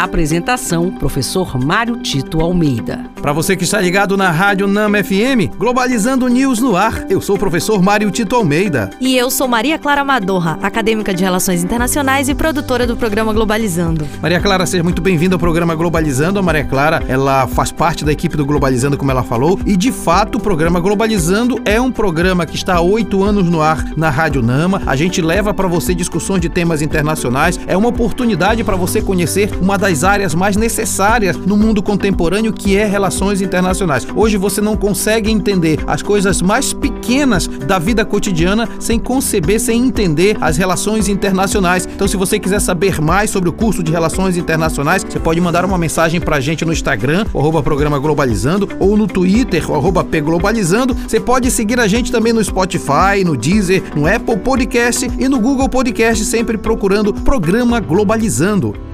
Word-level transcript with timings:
Apresentação: 0.00 0.90
Professor 0.90 1.62
Mário 1.62 1.98
Tito 1.98 2.40
Almeida. 2.40 3.04
Para 3.20 3.34
você 3.34 3.54
que 3.54 3.64
está 3.64 3.78
ligado 3.78 4.16
na 4.16 4.30
Rádio 4.30 4.66
Nama 4.66 5.04
FM, 5.04 5.54
Globalizando 5.58 6.26
News 6.26 6.58
no 6.58 6.74
ar, 6.74 7.04
eu 7.10 7.20
sou 7.20 7.36
o 7.36 7.38
professor 7.38 7.82
Mário 7.82 8.10
Tito 8.10 8.34
Almeida. 8.34 8.88
E 8.98 9.14
eu 9.14 9.30
sou 9.30 9.46
Maria 9.46 9.78
Clara 9.78 10.02
Madorra, 10.02 10.58
acadêmica 10.62 11.12
de 11.12 11.22
Relações 11.22 11.62
Internacionais 11.62 12.30
e 12.30 12.34
produtora 12.34 12.86
do 12.86 12.96
programa 12.96 13.30
Globalizando. 13.34 14.08
Maria 14.22 14.40
Clara, 14.40 14.64
seja 14.64 14.82
muito 14.82 15.02
bem-vinda 15.02 15.34
ao 15.34 15.38
programa 15.38 15.74
Globalizando. 15.74 16.38
A 16.38 16.42
Maria 16.42 16.64
Clara, 16.64 17.02
ela 17.06 17.46
faz 17.46 17.70
parte 17.70 18.02
da 18.02 18.10
equipe 18.10 18.38
do 18.38 18.46
Globalizando, 18.46 18.96
como 18.96 19.10
ela 19.10 19.22
falou, 19.22 19.60
e 19.66 19.76
de 19.76 19.92
fato 19.92 20.38
o 20.38 20.40
programa 20.40 20.80
Globalizando 20.80 21.60
é 21.66 21.78
um 21.78 21.92
programa 21.92 22.46
que 22.46 22.56
está 22.56 22.76
há 22.76 22.80
oito 22.80 23.22
anos 23.22 23.50
no 23.50 23.60
ar 23.60 23.84
na 23.98 24.08
Rádio 24.08 24.40
Nama. 24.40 24.80
A 24.86 24.96
gente 24.96 25.20
leva 25.20 25.52
para 25.52 25.68
você 25.68 25.94
discussões 25.94 26.40
de 26.40 26.48
temas 26.48 26.80
internacionais. 26.80 27.60
É 27.66 27.76
uma 27.76 27.88
oportunidade 27.88 28.64
para 28.64 28.76
você 28.76 29.02
conhecer 29.02 29.50
uma 29.60 29.76
das 29.76 29.89
das 29.90 30.04
áreas 30.04 30.36
mais 30.36 30.56
necessárias 30.56 31.36
no 31.36 31.56
mundo 31.56 31.82
contemporâneo, 31.82 32.52
que 32.52 32.76
é 32.76 32.86
relações 32.86 33.42
internacionais. 33.42 34.06
Hoje 34.14 34.36
você 34.36 34.60
não 34.60 34.76
consegue 34.76 35.28
entender 35.28 35.80
as 35.84 36.00
coisas 36.00 36.40
mais 36.40 36.72
pequenas 36.72 37.48
da 37.48 37.76
vida 37.76 38.04
cotidiana 38.04 38.68
sem 38.78 39.00
conceber, 39.00 39.58
sem 39.58 39.84
entender 39.84 40.38
as 40.40 40.56
relações 40.56 41.08
internacionais. 41.08 41.88
Então, 41.92 42.06
se 42.06 42.16
você 42.16 42.38
quiser 42.38 42.60
saber 42.60 43.00
mais 43.00 43.30
sobre 43.30 43.48
o 43.48 43.52
curso 43.52 43.82
de 43.82 43.90
Relações 43.90 44.36
Internacionais, 44.36 45.02
você 45.02 45.18
pode 45.18 45.40
mandar 45.40 45.64
uma 45.64 45.76
mensagem 45.76 46.20
pra 46.20 46.38
gente 46.38 46.64
no 46.64 46.72
Instagram, 46.72 47.26
arroba 47.34 47.60
programa 47.60 47.98
Globalizando, 47.98 48.68
ou 48.78 48.96
no 48.96 49.08
Twitter, 49.08 49.68
arroba 49.72 50.04
Pglobalizando. 50.04 50.94
Você 50.94 51.18
pode 51.18 51.50
seguir 51.50 51.80
a 51.80 51.88
gente 51.88 52.12
também 52.12 52.32
no 52.32 52.44
Spotify, 52.44 53.24
no 53.24 53.36
Deezer, 53.36 53.82
no 53.96 54.06
Apple 54.06 54.36
Podcast 54.36 55.10
e 55.18 55.28
no 55.28 55.40
Google 55.40 55.68
Podcast, 55.68 56.24
sempre 56.24 56.56
procurando 56.56 57.12
Programa 57.12 57.80
Globalizando. 57.80 58.89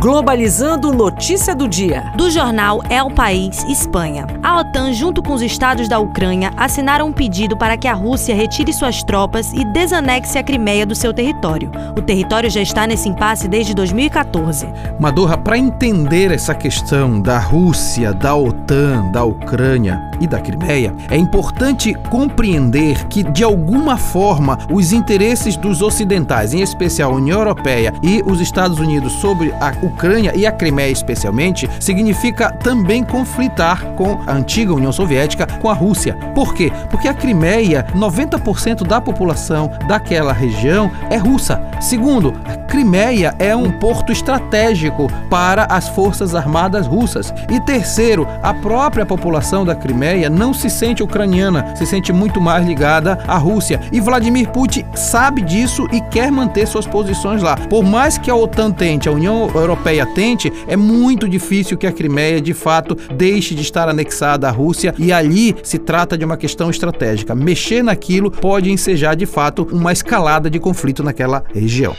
Globalizando 0.00 0.92
Notícia 0.92 1.56
do 1.56 1.66
Dia. 1.66 2.12
Do 2.16 2.30
jornal 2.30 2.80
El 2.88 3.10
País, 3.10 3.64
Espanha. 3.64 4.28
A 4.44 4.60
OTAN, 4.60 4.92
junto 4.92 5.20
com 5.20 5.32
os 5.32 5.42
estados 5.42 5.88
da 5.88 5.98
Ucrânia, 5.98 6.52
assinaram 6.56 7.08
um 7.08 7.12
pedido 7.12 7.56
para 7.56 7.76
que 7.76 7.88
a 7.88 7.94
Rússia 7.94 8.32
retire 8.32 8.72
suas 8.72 9.02
tropas 9.02 9.52
e 9.52 9.64
desanexe 9.64 10.38
a 10.38 10.42
Crimeia 10.44 10.86
do 10.86 10.94
seu 10.94 11.12
território. 11.12 11.72
O 11.96 12.00
território 12.00 12.48
já 12.48 12.62
está 12.62 12.86
nesse 12.86 13.08
impasse 13.08 13.48
desde 13.48 13.74
2014. 13.74 14.68
Madorra, 15.00 15.36
para 15.36 15.58
entender 15.58 16.30
essa 16.30 16.54
questão 16.54 17.20
da 17.20 17.40
Rússia, 17.40 18.12
da 18.12 18.36
OTAN, 18.36 19.10
da 19.10 19.24
Ucrânia 19.24 20.00
e 20.20 20.28
da 20.28 20.40
Crimeia, 20.40 20.94
é 21.10 21.16
importante 21.16 21.92
compreender 22.08 23.04
que, 23.08 23.24
de 23.24 23.42
alguma 23.42 23.96
forma, 23.96 24.58
os 24.70 24.92
interesses 24.92 25.56
dos 25.56 25.82
ocidentais, 25.82 26.54
em 26.54 26.60
especial 26.60 27.10
a 27.10 27.16
União 27.16 27.38
Europeia 27.38 27.92
e 28.00 28.22
os 28.24 28.40
Estados 28.40 28.78
Unidos, 28.78 29.14
sobre 29.14 29.52
a 29.60 29.72
Ucrânia 29.88 30.32
e 30.34 30.46
a 30.46 30.52
Crimeia 30.52 30.90
especialmente, 30.90 31.68
significa 31.80 32.50
também 32.52 33.02
conflitar 33.02 33.84
com 33.96 34.20
a 34.26 34.32
antiga 34.32 34.74
União 34.74 34.92
Soviética, 34.92 35.46
com 35.46 35.68
a 35.68 35.74
Rússia. 35.74 36.14
Por 36.34 36.54
quê? 36.54 36.72
Porque 36.90 37.08
a 37.08 37.14
Crimeia, 37.14 37.86
90% 37.94 38.86
da 38.86 39.00
população 39.00 39.70
daquela 39.88 40.32
região 40.32 40.90
é 41.10 41.16
russa. 41.16 41.60
Segundo, 41.80 42.34
a 42.44 42.56
Crimeia 42.68 43.34
é 43.38 43.56
um 43.56 43.70
porto 43.70 44.12
estratégico 44.12 45.08
para 45.28 45.64
as 45.64 45.88
forças 45.88 46.34
armadas 46.34 46.86
russas. 46.86 47.32
E 47.50 47.60
terceiro, 47.60 48.26
a 48.42 48.52
própria 48.54 49.06
população 49.06 49.64
da 49.64 49.74
Crimeia 49.74 50.28
não 50.30 50.52
se 50.54 50.68
sente 50.68 51.02
ucraniana, 51.02 51.74
se 51.74 51.86
sente 51.86 52.12
muito 52.12 52.40
mais 52.40 52.66
ligada 52.66 53.18
à 53.26 53.36
Rússia. 53.36 53.80
E 53.90 54.00
Vladimir 54.00 54.48
Putin 54.50 54.84
sabe 54.94 55.42
disso 55.42 55.86
e 55.92 56.00
quer 56.00 56.30
manter 56.30 56.66
suas 56.66 56.86
posições 56.86 57.42
lá. 57.42 57.56
Por 57.56 57.82
mais 57.82 58.18
que 58.18 58.30
a 58.30 58.36
OTAN 58.36 58.70
tente, 58.70 59.08
a 59.08 59.12
União 59.12 59.50
Europeia 59.54 59.88
Europeia 59.88 60.06
tente, 60.06 60.52
é 60.66 60.76
muito 60.76 61.28
difícil 61.28 61.78
que 61.78 61.86
a 61.86 61.92
Crimeia 61.92 62.40
de 62.40 62.52
fato 62.52 62.96
deixe 63.14 63.54
de 63.54 63.62
estar 63.62 63.88
anexada 63.88 64.48
à 64.48 64.50
Rússia 64.50 64.94
e 64.98 65.12
ali 65.12 65.54
se 65.62 65.78
trata 65.78 66.16
de 66.18 66.24
uma 66.24 66.36
questão 66.36 66.68
estratégica. 66.68 67.34
Mexer 67.34 67.82
naquilo 67.82 68.30
pode 68.30 68.70
ensejar 68.70 69.14
de 69.14 69.26
fato 69.26 69.66
uma 69.72 69.92
escalada 69.92 70.50
de 70.50 70.58
conflito 70.58 71.02
naquela 71.02 71.44
região. 71.54 71.94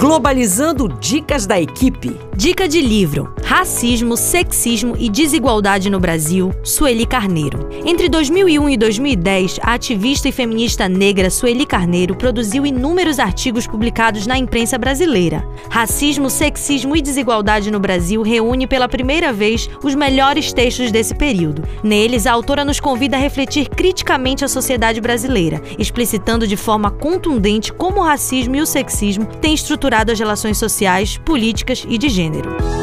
Globalizando 0.00 0.88
Dicas 0.88 1.44
da 1.44 1.60
Equipe. 1.60 2.18
Dica 2.34 2.66
de 2.66 2.80
livro: 2.80 3.34
Racismo, 3.44 4.16
Sexismo 4.16 4.96
e 4.98 5.10
Desigualdade 5.10 5.90
no 5.90 6.00
Brasil, 6.00 6.54
Sueli 6.64 7.04
Carneiro. 7.04 7.68
Entre 7.84 8.08
2001 8.08 8.70
e 8.70 8.76
2010, 8.78 9.60
a 9.62 9.74
ativista 9.74 10.26
e 10.26 10.32
feminista 10.32 10.88
negra 10.88 11.28
Sueli 11.28 11.66
Carneiro 11.66 12.16
produziu 12.16 12.64
inúmeros 12.64 13.18
artigos 13.18 13.66
publicados 13.66 14.26
na 14.26 14.38
imprensa 14.38 14.78
brasileira. 14.78 15.46
Racismo, 15.68 16.30
Sexismo 16.30 16.96
e 16.96 17.02
Desigualdade 17.02 17.70
no 17.70 17.78
Brasil 17.78 18.22
reúne 18.22 18.66
pela 18.66 18.88
primeira 18.88 19.34
vez 19.34 19.68
os 19.84 19.94
melhores 19.94 20.50
textos 20.50 20.90
desse 20.90 21.14
período. 21.14 21.62
Neles, 21.82 22.26
a 22.26 22.32
autora 22.32 22.64
nos 22.64 22.80
convida 22.80 23.18
a 23.18 23.20
refletir 23.20 23.68
criticamente 23.68 24.46
a 24.46 24.48
sociedade 24.48 24.98
brasileira, 24.98 25.60
explicitando 25.78 26.46
de 26.46 26.56
forma 26.56 26.90
contundente 26.90 27.70
como 27.70 28.00
o 28.00 28.04
racismo 28.04 28.56
e 28.56 28.62
o 28.62 28.66
sexismo 28.66 29.26
têm 29.42 29.52
estruturado 29.52 29.89
as 30.12 30.18
relações 30.18 30.56
sociais, 30.58 31.16
políticas 31.18 31.84
e 31.88 31.98
de 31.98 32.08
gênero. 32.08 32.79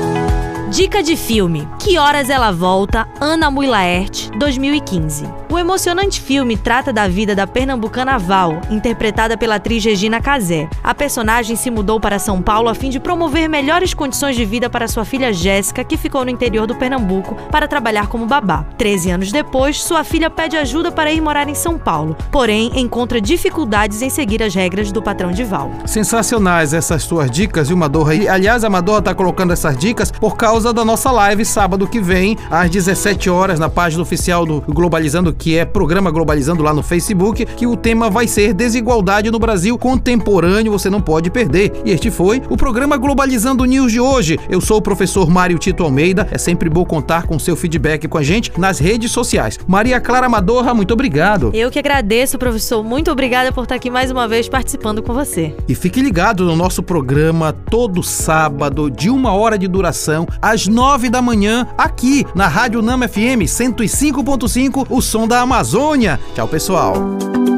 Dica 0.70 1.02
de 1.02 1.16
filme: 1.16 1.66
Que 1.80 1.98
Horas 1.98 2.30
Ela 2.30 2.52
Volta, 2.52 3.08
Ana 3.22 3.50
Mui 3.50 3.66
Laerte, 3.66 4.30
2015. 4.38 5.26
O 5.50 5.58
emocionante 5.58 6.20
filme 6.20 6.58
trata 6.58 6.92
da 6.92 7.08
vida 7.08 7.34
da 7.34 7.48
pernambucana 7.48 8.20
Val, 8.20 8.60
interpretada 8.70 9.38
pela 9.38 9.56
atriz 9.56 9.84
Regina 9.84 10.20
Casé. 10.20 10.70
A 10.84 10.94
personagem 10.94 11.56
se 11.56 11.72
mudou 11.72 12.02
para 12.02 12.20
São 12.20 12.42
Paulo 12.42 12.68
a 12.68 12.76
fim 12.76 12.90
de 12.90 13.00
promover 13.00 13.48
melhores 13.48 13.94
condições 13.94 14.36
de 14.36 14.44
vida 14.44 14.70
para 14.70 14.90
sua 14.90 15.06
filha 15.06 15.32
Jéssica, 15.32 15.86
que 15.86 15.96
ficou 15.96 16.26
no 16.26 16.32
interior 16.32 16.68
do 16.68 16.76
Pernambuco, 16.76 17.36
para 17.50 17.68
trabalhar 17.68 18.08
como 18.08 18.26
babá. 18.26 18.66
Treze 18.78 19.10
anos 19.10 19.32
depois, 19.32 19.82
sua 19.82 20.04
filha 20.04 20.30
pede 20.30 20.58
ajuda 20.58 20.92
para 20.92 21.14
ir 21.14 21.22
morar 21.22 21.48
em 21.48 21.56
São 21.56 21.78
Paulo, 21.78 22.18
porém 22.30 22.72
encontra 22.76 23.22
dificuldades 23.22 24.02
em 24.02 24.10
seguir 24.10 24.44
as 24.44 24.54
regras 24.54 24.92
do 24.92 25.02
patrão 25.02 25.32
de 25.32 25.46
Val. 25.46 25.72
Sensacionais 25.86 26.74
essas 26.74 27.04
suas 27.04 27.32
dicas, 27.32 27.70
viu, 27.70 27.78
Madorra? 27.78 28.14
E, 28.16 28.28
aliás, 28.28 28.66
a 28.66 28.70
Madorra 28.70 29.00
está 29.00 29.16
colocando 29.16 29.54
essas 29.54 29.78
dicas 29.78 30.12
por 30.12 30.36
causa 30.36 30.67
da 30.74 30.84
nossa 30.84 31.12
live 31.12 31.44
sábado 31.46 31.88
que 31.88 32.00
vem, 32.00 32.38
às 32.50 32.70
17 32.70 33.30
horas, 33.30 33.60
na 33.60 33.70
página 33.70 34.02
oficial 34.02 34.46
do 34.46 34.62
Globalizando 34.62 35.34
que 35.34 35.58
é 35.58 35.66
Programa 35.66 36.12
Globalizando 36.12 36.64
lá 36.64 36.74
no 36.74 36.84
Facebook, 36.84 37.46
que 37.46 37.68
o 37.68 37.76
tema 37.76 38.10
vai 38.10 38.28
ser 38.28 38.54
Desigualdade 38.54 39.32
no 39.32 39.40
Brasil 39.40 39.78
Contemporâneo, 39.78 40.72
você 40.72 40.90
não 40.90 41.02
pode 41.02 41.30
perder. 41.30 41.72
E 41.86 41.92
este 41.92 42.12
foi 42.12 42.42
o 42.50 42.58
programa 42.58 42.98
Globalizando 42.98 43.66
News 43.66 43.92
de 43.92 44.00
hoje. 44.00 44.40
Eu 44.50 44.62
sou 44.62 44.78
o 44.78 44.82
professor 44.82 45.30
Mário 45.30 45.58
Tito 45.58 45.84
Almeida, 45.84 46.28
é 46.32 46.38
sempre 46.38 46.70
bom 46.70 46.86
contar 46.86 47.28
com 47.28 47.40
seu 47.40 47.56
feedback 47.56 48.08
com 48.08 48.18
a 48.18 48.24
gente 48.24 48.52
nas 48.58 48.80
redes 48.80 49.12
sociais. 49.12 49.60
Maria 49.68 50.00
Clara 50.00 50.30
Madorra, 50.30 50.74
muito 50.74 50.94
obrigado. 50.94 51.52
Eu 51.54 51.72
que 51.72 51.80
agradeço, 51.80 52.38
professor. 52.38 52.84
Muito 52.84 53.12
obrigada 53.12 53.52
por 53.52 53.64
estar 53.64 53.76
aqui 53.76 53.90
mais 53.90 54.12
uma 54.12 54.28
vez 54.28 54.48
participando 54.50 55.02
com 55.02 55.14
você. 55.14 55.56
E 55.68 55.76
fique 55.76 56.02
ligado 56.02 56.46
no 56.46 56.56
nosso 56.56 56.82
programa 56.82 57.54
todo 57.54 58.02
sábado, 58.04 58.90
de 58.90 59.10
uma 59.10 59.34
hora 59.34 59.58
de 59.58 59.68
duração, 59.68 60.28
às 60.50 60.66
nove 60.66 61.10
da 61.10 61.22
manhã, 61.22 61.68
aqui 61.78 62.26
na 62.34 62.48
Rádio 62.48 62.82
Nama 62.82 63.06
FM 63.06 63.44
105.5, 63.44 64.88
o 64.90 65.02
som 65.02 65.28
da 65.28 65.42
Amazônia. 65.42 66.18
Tchau, 66.34 66.48
pessoal. 66.48 66.94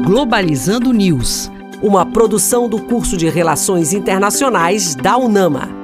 Globalizando 0.04 0.92
News, 0.92 1.52
uma 1.80 2.04
produção 2.04 2.68
do 2.68 2.80
curso 2.80 3.16
de 3.16 3.28
Relações 3.28 3.92
Internacionais 3.92 4.96
da 4.96 5.16
UNAMA. 5.16 5.79